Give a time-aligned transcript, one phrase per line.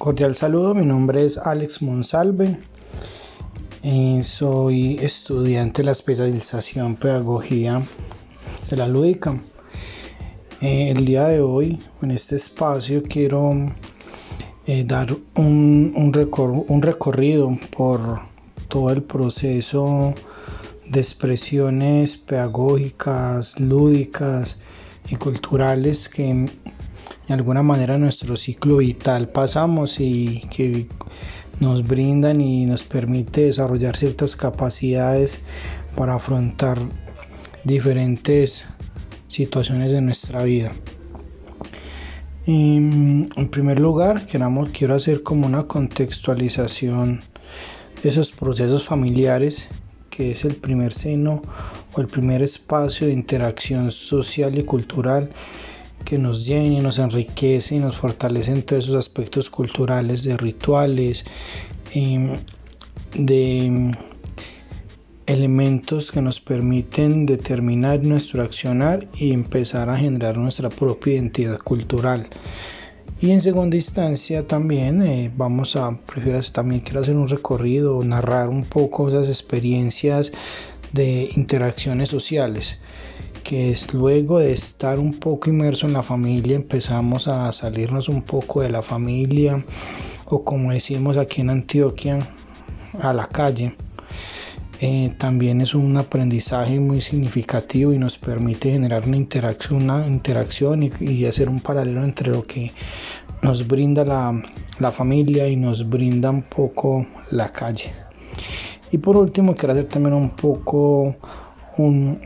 [0.00, 2.56] Cordial saludo, mi nombre es Alex Monsalve.
[3.82, 7.82] Eh, soy estudiante de la especialización Pedagogía
[8.70, 9.38] de la Lúdica.
[10.62, 13.52] Eh, el día de hoy, en este espacio, quiero
[14.66, 18.20] eh, dar un, un recorrido por
[18.68, 20.14] todo el proceso
[20.88, 24.58] de expresiones pedagógicas, lúdicas
[25.10, 26.48] y culturales que
[27.30, 30.88] de alguna manera nuestro ciclo vital pasamos y que
[31.60, 35.40] nos brindan y nos permite desarrollar ciertas capacidades
[35.94, 36.80] para afrontar
[37.62, 38.64] diferentes
[39.28, 40.72] situaciones de nuestra vida.
[42.48, 47.20] En, primer lugar, queramos, quiero hacer como una contextualización
[48.02, 49.68] de esos procesos familiares,
[50.10, 51.42] que es el primer seno
[51.94, 55.30] o el primer espacio de interacción social y cultural
[56.04, 61.24] que nos llene, nos enriquece y nos fortalece en todos esos aspectos culturales, de rituales,
[61.94, 62.32] em,
[63.14, 63.96] de
[65.26, 72.26] elementos que nos permiten determinar nuestro accionar y empezar a generar nuestra propia identidad cultural.
[73.20, 78.48] Y en segunda instancia también eh, vamos a, prefiero también quiero hacer un recorrido, narrar
[78.48, 80.32] un poco esas experiencias
[80.92, 82.78] de interacciones sociales
[83.42, 88.22] que es luego de estar un poco inmerso en la familia empezamos a salirnos un
[88.22, 89.64] poco de la familia
[90.26, 92.18] o como decimos aquí en Antioquia
[93.00, 93.74] a la calle
[94.82, 100.82] eh, también es un aprendizaje muy significativo y nos permite generar una interacción, una interacción
[100.82, 102.72] y, hacer un paralelo entre lo que
[103.42, 104.42] nos brinda la,
[104.78, 107.92] la familia y nos brinda un poco la calle.
[108.90, 111.14] Y por último quiero hacer también un poco
[111.76, 112.18] un,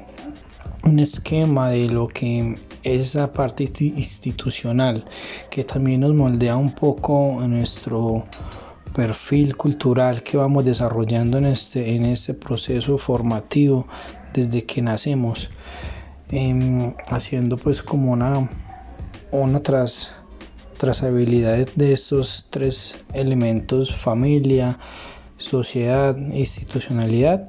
[0.86, 5.04] un esquema de lo que es esa parte institucional
[5.50, 8.24] que también nos moldea un poco nuestro
[8.94, 13.86] perfil cultural que vamos desarrollando en este, en este proceso formativo
[14.32, 15.48] desde que nacemos
[16.30, 18.48] em, haciendo pues como una
[19.30, 20.12] una tras
[20.78, 24.78] trazabilidad de estos tres elementos familia
[25.36, 27.48] sociedad institucionalidad.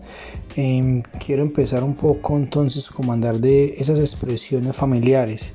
[0.55, 5.51] Em, quiero empezar un poco entonces como andar de esas expresiones familiares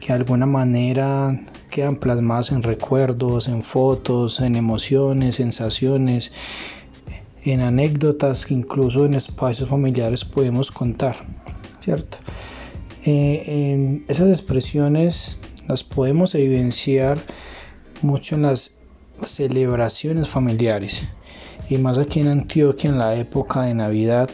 [0.00, 1.38] que de alguna manera
[1.70, 6.32] quedan plasmadas en recuerdos, en fotos, en emociones, sensaciones,
[7.44, 11.16] en anécdotas que incluso en espacios familiares podemos contar,
[11.80, 12.18] ¿cierto?
[13.04, 17.18] Eh, esas expresiones las podemos evidenciar
[18.02, 18.72] mucho en las
[19.24, 21.02] celebraciones familiares
[21.68, 24.30] y más aquí en Antioquia en la época de Navidad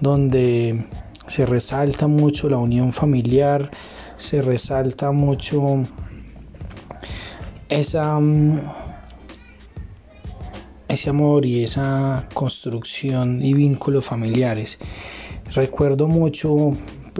[0.00, 0.84] donde
[1.28, 3.70] se resalta mucho la unión familiar,
[4.16, 5.84] se resalta mucho
[7.68, 8.60] esa mm,
[10.88, 14.78] ese amor y esa construcción y vínculos familiares.
[15.54, 16.72] Recuerdo mucho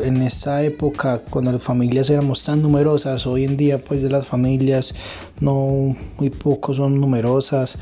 [0.03, 4.27] en esta época cuando las familias éramos tan numerosas, hoy en día pues de las
[4.27, 4.95] familias
[5.41, 7.79] no muy pocos son numerosas.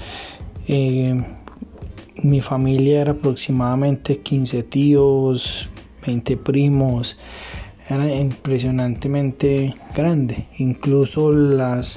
[0.66, 1.20] Eh,
[2.22, 5.68] mi familia era aproximadamente 15 tíos,
[6.06, 7.16] 20 primos,
[7.88, 11.96] era impresionantemente grande, incluso las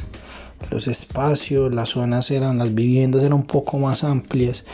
[0.69, 4.65] los espacios, las zonas eran, las viviendas eran un poco más amplias,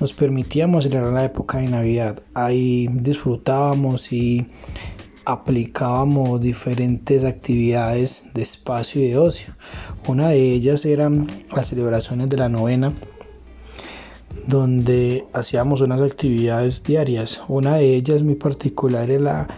[0.00, 4.46] nos permitíamos celebrar la época de Navidad, ahí disfrutábamos y
[5.26, 9.54] aplicábamos diferentes actividades de espacio y de ocio.
[10.06, 12.92] Una de ellas eran las celebraciones de la novena
[14.46, 17.40] donde hacíamos unas actividades diarias.
[17.48, 19.48] Una de ellas, muy particular, era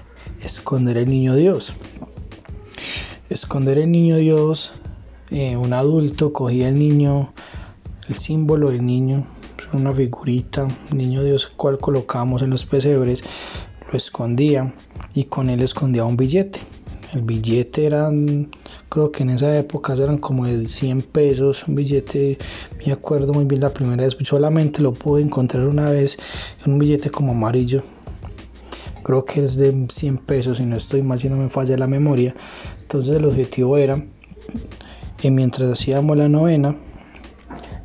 [0.43, 1.73] esconder el niño Dios.
[3.29, 4.73] Esconder el niño Dios,
[5.31, 7.33] eh, un adulto cogía el niño,
[8.09, 9.27] el símbolo del niño,
[9.73, 13.23] una figurita, niño Dios, cual colocábamos en los pesebres,
[13.91, 14.73] lo escondía
[15.15, 16.61] y con él escondía un billete.
[17.13, 18.51] El billete eran,
[18.89, 22.39] creo que en esa época eran como de 100 pesos, un billete,
[22.87, 26.19] me acuerdo muy bien la primera vez, solamente lo pude encontrar una vez,
[26.67, 27.83] un billete como amarillo,
[29.03, 31.87] creo que es de 100 pesos, si no estoy mal, si no me falla la
[31.87, 32.35] memoria.
[32.83, 34.03] Entonces el objetivo era
[35.19, 36.77] que mientras hacíamos la novena,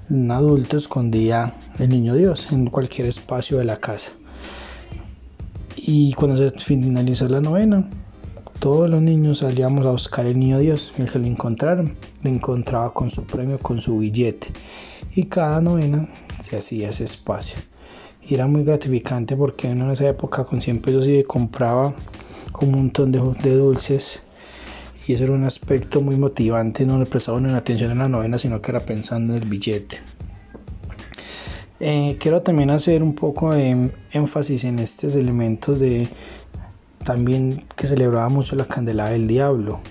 [0.09, 4.11] un adulto escondía el niño Dios en cualquier espacio de la casa.
[5.75, 7.89] Y cuando se finalizó la novena,
[8.59, 10.93] todos los niños salíamos a buscar el niño Dios.
[10.97, 14.47] El que lo encontraron, lo encontraba con su premio, con su billete.
[15.15, 16.07] Y cada novena
[16.41, 17.57] se hacía ese espacio.
[18.21, 21.95] Y era muy gratificante porque en esa época con 100 pesos se compraba
[22.61, 24.21] un montón de dulces
[25.05, 28.37] y eso era un aspecto muy motivante, no le prestaba una atención en la novena,
[28.37, 29.99] sino que era pensando en el billete.
[31.79, 36.07] Eh, quiero también hacer un poco de énfasis en estos elementos de
[37.03, 39.81] también que celebraba mucho la candela del diablo.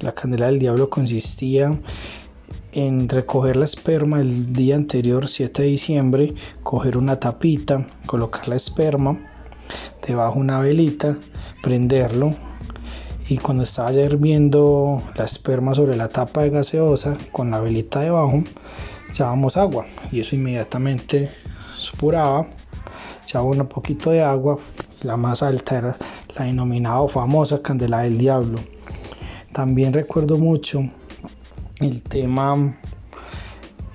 [0.00, 1.74] La candela del diablo consistía
[2.72, 8.56] en recoger la esperma el día anterior, 7 de diciembre, coger una tapita, colocar la
[8.56, 9.18] esperma,
[10.06, 11.16] debajo una velita,
[11.62, 12.34] prenderlo
[13.28, 18.42] y cuando estaba hirviendo la esperma sobre la tapa de gaseosa con la velita debajo,
[19.10, 21.30] echábamos agua y eso inmediatamente
[21.78, 22.46] supuraba,
[23.22, 24.58] echaba un poquito de agua,
[25.02, 25.98] la más alta era
[26.36, 28.58] la denominada o famosa candela del diablo.
[29.52, 30.80] También recuerdo mucho
[31.80, 32.76] el tema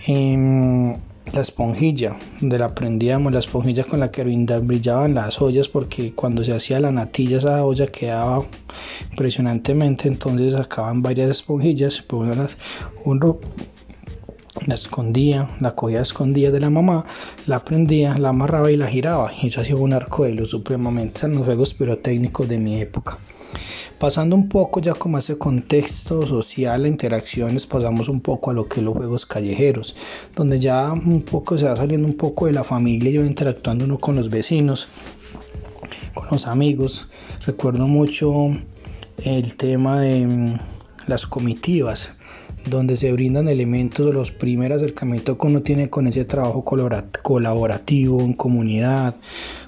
[0.05, 0.95] en
[1.33, 6.43] la esponjilla, donde la prendíamos, la esponjilla con la que brillaban las ollas, porque cuando
[6.43, 8.43] se hacía la natilla esa olla quedaba
[9.11, 12.47] impresionantemente, entonces sacaban varias esponjillas, pues uno,
[13.05, 13.39] uno
[14.67, 17.05] la escondía, la cogía escondida de la mamá,
[17.47, 21.25] la prendía, la amarraba y la giraba, y eso hacía un arco de luz supremamente
[21.25, 23.17] en los juegos pirotécnicos de mi época.
[23.99, 28.79] Pasando un poco ya como ese contexto social, interacciones, pasamos un poco a lo que
[28.79, 29.95] es los juegos callejeros,
[30.35, 33.97] donde ya un poco se va saliendo un poco de la familia y interactuando uno
[33.97, 34.87] con los vecinos,
[36.13, 37.07] con los amigos.
[37.45, 38.51] Recuerdo mucho
[39.23, 40.59] el tema de mm,
[41.07, 42.09] las comitivas
[42.65, 48.21] donde se brindan elementos de los primeros acercamientos que uno tiene con ese trabajo colaborativo
[48.21, 49.15] en comunidad,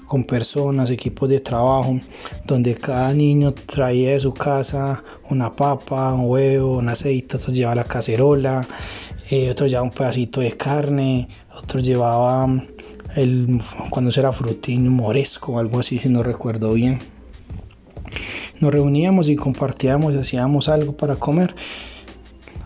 [0.06, 2.00] con personas, equipos de trabajo,
[2.44, 7.76] donde cada niño traía de su casa una papa, un huevo, un aceite, otros llevaba
[7.76, 8.66] la cacerola,
[9.30, 12.68] eh, otros llevaban un pedacito de carne, otros llevaban
[13.14, 13.60] el,
[13.90, 17.15] cuando era frutín moresco algo así, si no recuerdo bien.
[18.60, 21.54] Nos reuníamos y compartíamos hacíamos algo para comer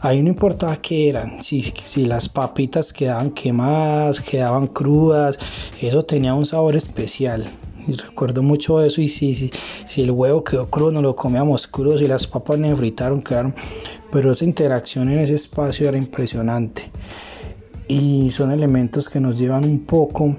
[0.03, 5.37] Ahí no importaba qué eran, si, si las papitas quedaban quemadas, quedaban crudas,
[5.79, 7.45] eso tenía un sabor especial.
[7.87, 9.51] Y recuerdo mucho eso y si,
[9.87, 13.55] si, el huevo quedó crudo, no lo comíamos crudo, si las papas me fritaron, quedaron...
[14.11, 16.91] Pero esa interacción en ese espacio era impresionante.
[17.87, 20.35] Y son elementos que nos llevan un poco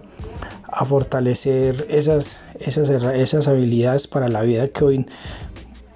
[0.71, 5.05] a fortalecer esas, esas, esas habilidades para la vida que hoy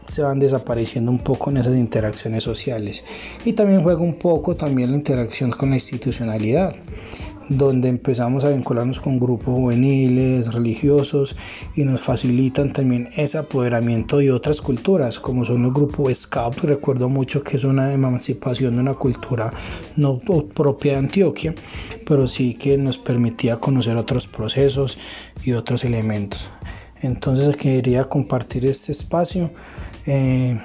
[0.08, 3.04] se van desapareciendo un poco en esas interacciones sociales.
[3.44, 6.76] Y también juega un poco también la interacción con la institucionalidad,
[7.50, 11.36] donde empezamos a vincularnos con grupos juveniles, religiosos
[11.76, 16.58] y nos facilitan también ese apoderamiento de otras culturas, como son los grupos Scout.
[16.58, 19.54] Recuerdo mucho que es una emancipación de una cultura
[19.96, 21.54] no propia de Antioquia,
[22.08, 24.98] pero sí que nos permitía conocer otros procesos
[25.44, 26.50] y otros elementos.
[27.02, 29.52] Entonces quería compartir este espacio
[30.06, 30.60] eh,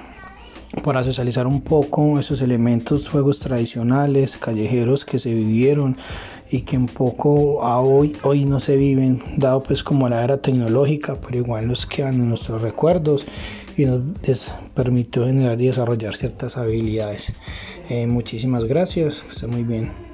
[0.83, 5.97] para socializar un poco esos elementos, juegos tradicionales, callejeros que se vivieron
[6.51, 10.41] y que un poco a hoy, hoy no se viven, dado pues como la era
[10.41, 13.25] tecnológica, pero igual nos quedan en nuestros recuerdos
[13.77, 14.01] y nos
[14.75, 17.33] permitió generar y desarrollar ciertas habilidades.
[17.89, 20.10] Eh, muchísimas gracias, está muy bien.